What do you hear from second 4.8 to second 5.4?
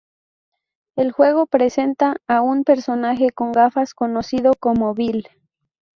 "Bill".